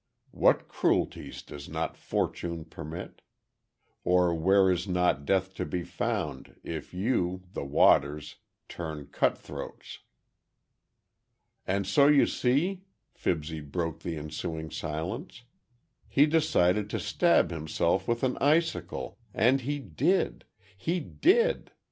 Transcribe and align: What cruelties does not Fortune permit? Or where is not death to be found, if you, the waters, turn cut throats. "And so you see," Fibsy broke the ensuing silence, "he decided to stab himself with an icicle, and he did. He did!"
What 0.31 0.67
cruelties 0.67 1.43
does 1.43 1.69
not 1.69 1.95
Fortune 1.95 2.65
permit? 2.65 3.21
Or 4.03 4.33
where 4.33 4.71
is 4.71 4.87
not 4.87 5.25
death 5.27 5.53
to 5.57 5.63
be 5.63 5.83
found, 5.83 6.55
if 6.63 6.91
you, 6.91 7.43
the 7.53 7.63
waters, 7.63 8.37
turn 8.67 9.05
cut 9.11 9.37
throats. 9.37 9.99
"And 11.67 11.85
so 11.85 12.07
you 12.07 12.25
see," 12.25 12.81
Fibsy 13.13 13.59
broke 13.59 13.99
the 13.99 14.17
ensuing 14.17 14.71
silence, 14.71 15.43
"he 16.07 16.25
decided 16.25 16.89
to 16.89 16.99
stab 16.99 17.51
himself 17.51 18.07
with 18.07 18.23
an 18.23 18.37
icicle, 18.39 19.19
and 19.35 19.61
he 19.61 19.77
did. 19.77 20.45
He 20.75 20.99
did!" 20.99 21.73